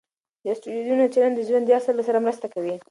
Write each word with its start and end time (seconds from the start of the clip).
د 0.43 0.45
اسټروېډونو 0.51 1.05
څېړنه 1.13 1.35
د 1.35 1.39
ژوند 1.47 1.65
د 1.67 1.71
اصل 1.79 1.95
سره 2.07 2.23
مرسته 2.25 2.47
کوي. 2.53 2.75